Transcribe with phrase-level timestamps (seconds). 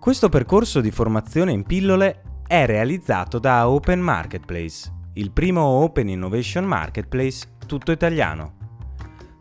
[0.00, 6.64] Questo percorso di formazione in pillole è realizzato da Open Marketplace, il primo Open Innovation
[6.64, 8.56] Marketplace tutto italiano.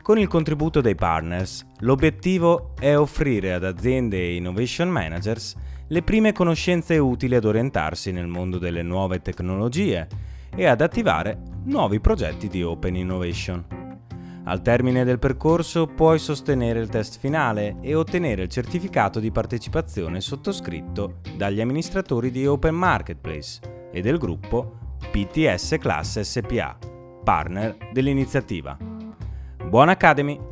[0.02, 5.56] Con il contributo dei partners, l'obiettivo è offrire ad aziende e innovation managers
[5.88, 10.10] le prime conoscenze utili ad orientarsi nel mondo delle nuove tecnologie
[10.54, 13.79] e ad attivare nuovi progetti di Open Innovation.
[14.46, 20.22] Al termine del percorso puoi sostenere il test finale e ottenere il certificato di partecipazione
[20.22, 23.60] sottoscritto dagli amministratori di Open Marketplace
[23.92, 26.78] e del gruppo PTS Class SPA,
[27.24, 28.78] partner dell'iniziativa.
[29.68, 30.49] Buon Academy!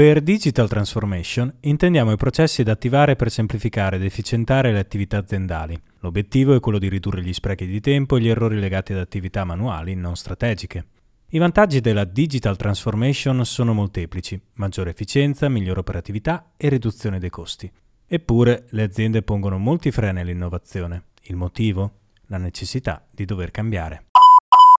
[0.00, 5.78] Per Digital Transformation intendiamo i processi da attivare per semplificare ed efficientare le attività aziendali.
[5.98, 9.44] L'obiettivo è quello di ridurre gli sprechi di tempo e gli errori legati ad attività
[9.44, 10.86] manuali non strategiche.
[11.28, 17.70] I vantaggi della Digital Transformation sono molteplici, maggiore efficienza, migliore operatività e riduzione dei costi.
[18.06, 21.08] Eppure le aziende pongono molti freni all'innovazione.
[21.24, 21.96] Il motivo?
[22.28, 24.04] La necessità di dover cambiare.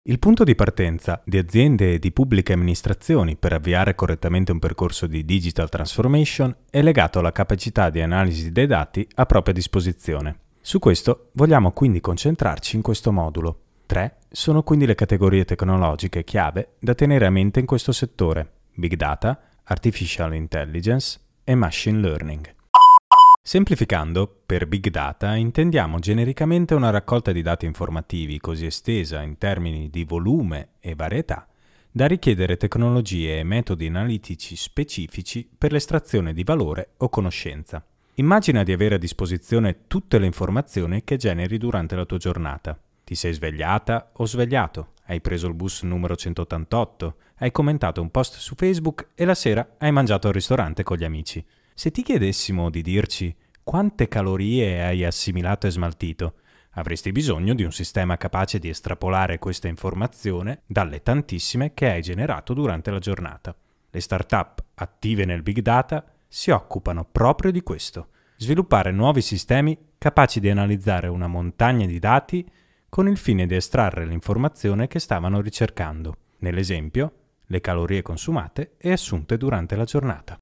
[0.03, 5.05] Il punto di partenza di aziende e di pubbliche amministrazioni per avviare correttamente un percorso
[5.05, 10.39] di digital transformation è legato alla capacità di analisi dei dati a propria disposizione.
[10.59, 13.59] Su questo vogliamo quindi concentrarci in questo modulo.
[13.85, 18.95] Tre sono quindi le categorie tecnologiche chiave da tenere a mente in questo settore: Big
[18.95, 22.55] Data, Artificial Intelligence e Machine Learning.
[23.43, 29.89] Semplificando, per big data intendiamo genericamente una raccolta di dati informativi così estesa in termini
[29.89, 31.47] di volume e varietà
[31.93, 37.83] da richiedere tecnologie e metodi analitici specifici per l'estrazione di valore o conoscenza.
[38.15, 42.79] Immagina di avere a disposizione tutte le informazioni che generi durante la tua giornata.
[43.03, 48.37] Ti sei svegliata o svegliato, hai preso il bus numero 188, hai commentato un post
[48.37, 51.43] su Facebook e la sera hai mangiato al ristorante con gli amici.
[51.73, 56.33] Se ti chiedessimo di dirci quante calorie hai assimilato e smaltito,
[56.71, 62.53] avresti bisogno di un sistema capace di estrapolare questa informazione dalle tantissime che hai generato
[62.53, 63.55] durante la giornata.
[63.89, 70.39] Le start-up attive nel big data si occupano proprio di questo, sviluppare nuovi sistemi capaci
[70.39, 72.45] di analizzare una montagna di dati
[72.89, 77.13] con il fine di estrarre l'informazione che stavano ricercando, nell'esempio
[77.45, 80.39] le calorie consumate e assunte durante la giornata.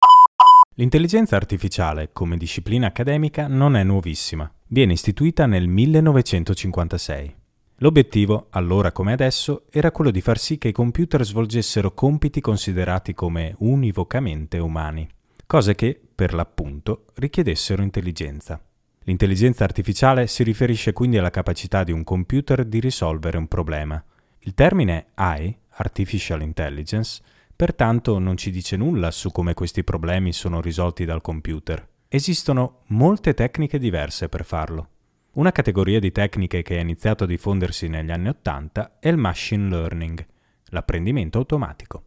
[0.79, 7.35] L'intelligenza artificiale come disciplina accademica non è nuovissima, viene istituita nel 1956.
[7.79, 13.13] L'obiettivo, allora come adesso, era quello di far sì che i computer svolgessero compiti considerati
[13.13, 15.05] come univocamente umani,
[15.45, 18.57] cose che, per l'appunto, richiedessero intelligenza.
[19.03, 24.01] L'intelligenza artificiale si riferisce quindi alla capacità di un computer di risolvere un problema.
[24.39, 27.21] Il termine AI, Artificial Intelligence,
[27.59, 31.85] pertanto non ci dice nulla su come questi problemi sono risolti dal computer.
[32.07, 34.87] Esistono molte tecniche diverse per farlo.
[35.33, 39.67] Una categoria di tecniche che ha iniziato a diffondersi negli anni Ottanta è il machine
[39.67, 40.25] learning,
[40.67, 42.05] l'apprendimento automatico.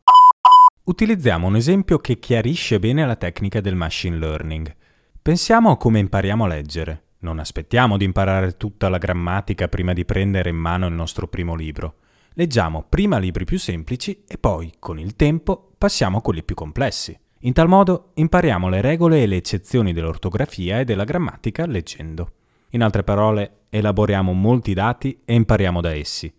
[0.84, 4.74] Utilizziamo un esempio che chiarisce bene la tecnica del machine learning.
[5.20, 7.02] Pensiamo a come impariamo a leggere.
[7.18, 11.54] Non aspettiamo di imparare tutta la grammatica prima di prendere in mano il nostro primo
[11.54, 11.96] libro.
[12.34, 17.18] Leggiamo prima libri più semplici e poi, con il tempo, passiamo a quelli più complessi.
[17.40, 22.32] In tal modo impariamo le regole e le eccezioni dell'ortografia e della grammatica leggendo.
[22.70, 26.32] In altre parole, elaboriamo molti dati e impariamo da essi.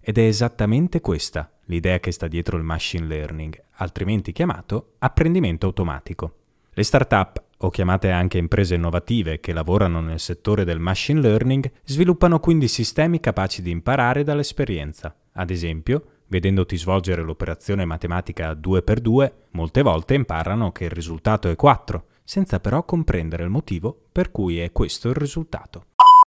[0.00, 6.34] Ed è esattamente questa l'idea che sta dietro il machine learning, altrimenti chiamato apprendimento automatico.
[6.70, 12.40] Le start-up, o chiamate anche imprese innovative che lavorano nel settore del machine learning, sviluppano
[12.40, 15.14] quindi sistemi capaci di imparare dall'esperienza.
[15.38, 22.06] Ad esempio, vedendoti svolgere l'operazione matematica 2x2, molte volte imparano che il risultato è 4,
[22.24, 25.86] senza però comprendere il motivo per cui è questo il risultato.